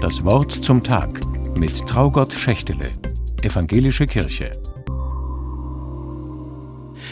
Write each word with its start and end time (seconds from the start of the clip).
Das 0.00 0.22
Wort 0.24 0.52
zum 0.52 0.84
Tag 0.84 1.20
mit 1.56 1.86
Traugott 1.86 2.30
Schächtele, 2.34 2.90
Evangelische 3.40 4.04
Kirche. 4.04 4.50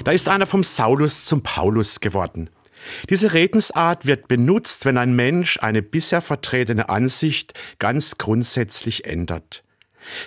Da 0.05 0.13
ist 0.13 0.29
einer 0.29 0.47
vom 0.47 0.63
Saulus 0.63 1.25
zum 1.25 1.43
Paulus 1.43 2.01
geworden. 2.01 2.51
Diese 3.09 3.33
Redensart 3.33 4.05
wird 4.05 4.29
benutzt, 4.29 4.85
wenn 4.85 4.99
ein 4.99 5.17
Mensch 5.17 5.59
eine 5.63 5.81
bisher 5.81 6.21
vertretene 6.21 6.91
Ansicht 6.91 7.55
ganz 7.79 8.19
grundsätzlich 8.19 9.07
ändert. 9.07 9.65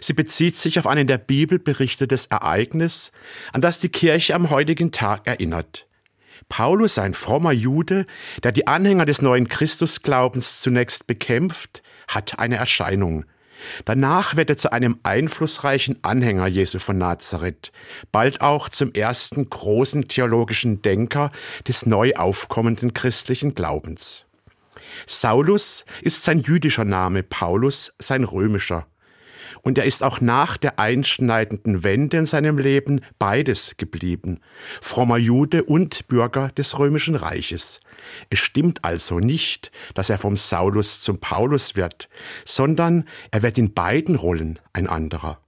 Sie 0.02 0.14
bezieht 0.14 0.58
sich 0.58 0.80
auf 0.80 0.88
ein 0.88 0.98
in 0.98 1.08
der 1.08 1.20
Bibel 1.20 1.60
berichtetes 1.60 2.26
Ereignis, 2.26 3.12
an 3.54 3.62
das 3.62 3.80
die 3.80 3.90
Kirche 3.90 4.34
am 4.34 4.50
heutigen 4.50 4.92
Tag 4.92 5.28
erinnert. 5.28 5.88
Paulus, 6.50 6.98
ein 6.98 7.14
frommer 7.14 7.52
Jude, 7.52 8.08
der 8.42 8.52
die 8.52 8.68
Anhänger 8.68 9.06
des 9.06 9.22
neuen 9.22 9.48
Christusglaubens 9.48 10.60
zunächst 10.62 11.06
bekämpft, 11.06 11.84
hat 12.08 12.40
eine 12.40 12.58
Erscheinung. 12.58 13.26
Danach 13.86 14.36
wird 14.36 14.50
er 14.52 14.58
zu 14.58 14.72
einem 14.72 15.00
einflussreichen 15.04 15.98
Anhänger 16.04 16.48
Jesu 16.48 16.80
von 16.80 16.98
Nazareth, 16.98 17.72
bald 18.12 18.42
auch 18.42 18.70
zum 18.70 18.94
ersten 18.94 19.50
großen 19.50 20.08
theologischen 20.08 20.82
Denker 20.82 21.32
des 21.68 21.86
neu 21.86 22.14
aufkommenden 22.14 22.94
christlichen 22.94 23.56
Glaubens. 23.56 24.26
Saulus 25.06 25.86
ist 26.02 26.24
sein 26.24 26.42
jüdischer 26.42 26.86
Name, 26.86 27.24
Paulus 27.24 27.94
sein 28.00 28.24
römischer 28.24 28.88
und 29.62 29.78
er 29.78 29.86
ist 29.86 30.04
auch 30.04 30.22
nach 30.22 30.58
der 30.58 30.80
einschneidenden 30.80 31.84
Wende 31.84 32.18
in 32.18 32.26
seinem 32.26 32.58
Leben 32.58 33.02
beides 33.20 33.76
geblieben, 33.78 34.40
frommer 34.82 35.18
Jude 35.18 35.64
und 35.64 36.08
Bürger 36.08 36.50
des 36.50 36.78
römischen 36.80 37.16
Reiches. 37.16 37.80
Es 38.30 38.40
stimmt 38.40 38.84
also 38.84 39.20
nicht, 39.20 39.72
dass 39.94 40.10
er 40.10 40.18
vom 40.18 40.38
Saulus 40.38 41.02
zum 41.02 41.20
Paulus 41.20 41.76
wird, 41.76 42.10
sondern 42.46 43.08
er 43.32 43.42
wird 43.42 43.58
in 43.58 43.74
beiden 43.74 44.16
Rollen 44.16 44.60
ein 44.74 44.88
anderer. 44.88 45.40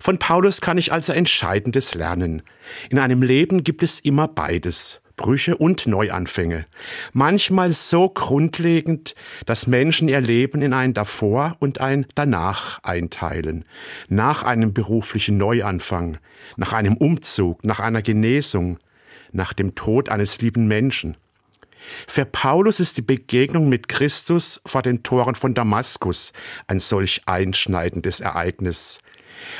Von 0.00 0.18
Paulus 0.18 0.60
kann 0.60 0.78
ich 0.78 0.92
also 0.92 1.12
Entscheidendes 1.12 1.94
lernen. 1.94 2.42
In 2.90 2.98
einem 2.98 3.22
Leben 3.22 3.64
gibt 3.64 3.82
es 3.82 4.00
immer 4.00 4.28
beides, 4.28 5.00
Brüche 5.18 5.58
und 5.58 5.86
Neuanfänge. 5.86 6.64
Manchmal 7.12 7.72
so 7.72 8.08
grundlegend, 8.08 9.14
dass 9.44 9.66
Menschen 9.66 10.08
ihr 10.08 10.22
Leben 10.22 10.62
in 10.62 10.72
ein 10.72 10.94
Davor 10.94 11.56
und 11.58 11.82
ein 11.82 12.06
Danach 12.14 12.82
einteilen. 12.82 13.64
Nach 14.08 14.44
einem 14.44 14.72
beruflichen 14.72 15.36
Neuanfang, 15.36 16.16
nach 16.56 16.72
einem 16.72 16.96
Umzug, 16.96 17.62
nach 17.62 17.80
einer 17.80 18.00
Genesung, 18.00 18.78
nach 19.32 19.52
dem 19.52 19.74
Tod 19.74 20.08
eines 20.08 20.38
lieben 20.40 20.66
Menschen. 20.66 21.18
Für 22.06 22.24
Paulus 22.24 22.80
ist 22.80 22.96
die 22.96 23.02
Begegnung 23.02 23.68
mit 23.68 23.88
Christus 23.88 24.60
vor 24.64 24.82
den 24.82 25.02
Toren 25.02 25.34
von 25.34 25.54
Damaskus 25.54 26.32
ein 26.66 26.80
solch 26.80 27.22
einschneidendes 27.26 28.20
Ereignis. 28.20 29.00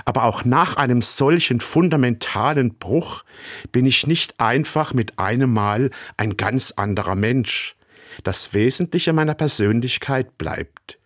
Aber 0.05 0.25
auch 0.25 0.45
nach 0.45 0.77
einem 0.77 1.03
solchen 1.03 1.61
fundamentalen 1.61 2.75
Bruch 2.79 3.25
bin 3.73 3.87
ich 3.87 4.07
nicht 4.07 4.41
einfach 4.41 4.95
mit 4.95 5.19
einem 5.19 5.53
Mal 5.53 5.91
ein 6.17 6.37
ganz 6.37 6.73
anderer 6.73 7.15
Mensch. 7.15 7.77
Das 8.25 8.55
Wesentliche 8.55 9.13
meiner 9.13 9.35
Persönlichkeit 9.35 10.39
bleibt. 10.39 10.99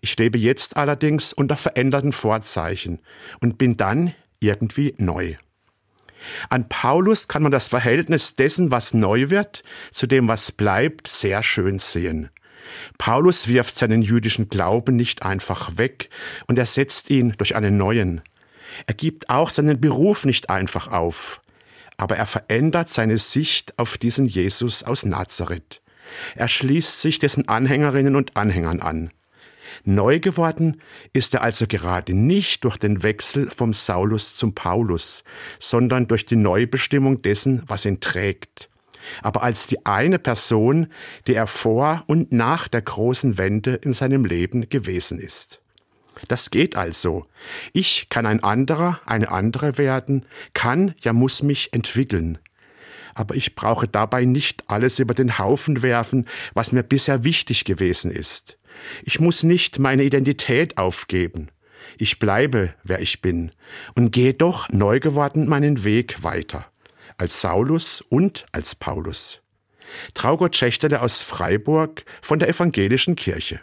Ich 0.00 0.16
lebe 0.16 0.38
jetzt 0.38 0.76
allerdings 0.76 1.32
unter 1.32 1.56
veränderten 1.56 2.12
Vorzeichen 2.12 3.00
und 3.40 3.58
bin 3.58 3.76
dann 3.76 4.14
irgendwie 4.40 4.94
neu. 4.98 5.34
An 6.48 6.68
Paulus 6.68 7.28
kann 7.28 7.42
man 7.42 7.52
das 7.52 7.68
Verhältnis 7.68 8.36
dessen, 8.36 8.70
was 8.70 8.94
neu 8.94 9.30
wird, 9.30 9.62
zu 9.90 10.06
dem, 10.06 10.28
was 10.28 10.52
bleibt, 10.52 11.06
sehr 11.06 11.42
schön 11.42 11.78
sehen. 11.78 12.30
Paulus 12.98 13.48
wirft 13.48 13.76
seinen 13.76 14.02
jüdischen 14.02 14.48
Glauben 14.48 14.96
nicht 14.96 15.22
einfach 15.22 15.76
weg 15.76 16.10
und 16.46 16.58
ersetzt 16.58 17.10
ihn 17.10 17.34
durch 17.38 17.56
einen 17.56 17.76
neuen. 17.76 18.22
Er 18.86 18.94
gibt 18.94 19.30
auch 19.30 19.50
seinen 19.50 19.80
Beruf 19.80 20.24
nicht 20.24 20.50
einfach 20.50 20.88
auf, 20.88 21.40
aber 21.96 22.16
er 22.16 22.26
verändert 22.26 22.88
seine 22.88 23.18
Sicht 23.18 23.78
auf 23.78 23.98
diesen 23.98 24.26
Jesus 24.26 24.82
aus 24.82 25.04
Nazareth. 25.04 25.82
Er 26.34 26.48
schließt 26.48 27.00
sich 27.00 27.18
dessen 27.18 27.48
Anhängerinnen 27.48 28.16
und 28.16 28.36
Anhängern 28.36 28.80
an. 28.80 29.10
Neu 29.84 30.18
geworden 30.18 30.80
ist 31.12 31.32
er 31.34 31.42
also 31.42 31.66
gerade 31.68 32.12
nicht 32.12 32.64
durch 32.64 32.76
den 32.76 33.02
Wechsel 33.02 33.50
vom 33.50 33.72
Saulus 33.72 34.34
zum 34.34 34.54
Paulus, 34.54 35.22
sondern 35.58 36.08
durch 36.08 36.26
die 36.26 36.36
Neubestimmung 36.36 37.22
dessen, 37.22 37.62
was 37.66 37.84
ihn 37.84 38.00
trägt 38.00 38.69
aber 39.22 39.42
als 39.42 39.66
die 39.66 39.84
eine 39.86 40.18
Person, 40.18 40.88
die 41.26 41.34
er 41.34 41.46
vor 41.46 42.04
und 42.06 42.32
nach 42.32 42.68
der 42.68 42.82
großen 42.82 43.38
Wende 43.38 43.74
in 43.74 43.92
seinem 43.92 44.24
Leben 44.24 44.68
gewesen 44.68 45.18
ist. 45.18 45.60
Das 46.28 46.50
geht 46.50 46.76
also. 46.76 47.24
Ich 47.72 48.08
kann 48.10 48.26
ein 48.26 48.42
anderer, 48.42 49.00
eine 49.06 49.30
andere 49.30 49.78
werden, 49.78 50.26
kann, 50.54 50.94
ja 51.02 51.12
muss 51.12 51.42
mich 51.42 51.72
entwickeln. 51.72 52.38
Aber 53.14 53.34
ich 53.34 53.54
brauche 53.54 53.88
dabei 53.88 54.24
nicht 54.24 54.64
alles 54.68 54.98
über 54.98 55.14
den 55.14 55.38
Haufen 55.38 55.82
werfen, 55.82 56.26
was 56.54 56.72
mir 56.72 56.82
bisher 56.82 57.24
wichtig 57.24 57.64
gewesen 57.64 58.10
ist. 58.10 58.58
Ich 59.02 59.20
muss 59.20 59.42
nicht 59.42 59.78
meine 59.78 60.04
Identität 60.04 60.78
aufgeben. 60.78 61.50
Ich 61.98 62.18
bleibe, 62.18 62.74
wer 62.84 63.00
ich 63.00 63.20
bin, 63.20 63.52
und 63.94 64.12
gehe 64.12 64.34
doch 64.34 64.68
neu 64.68 65.00
geworden 65.00 65.48
meinen 65.48 65.84
Weg 65.84 66.22
weiter 66.22 66.69
als 67.20 67.42
Saulus 67.42 68.00
und 68.00 68.46
als 68.52 68.74
Paulus. 68.74 69.42
Traugott 70.14 70.56
Schächtele 70.56 71.02
aus 71.02 71.20
Freiburg 71.20 72.04
von 72.22 72.38
der 72.38 72.48
Evangelischen 72.48 73.14
Kirche. 73.14 73.60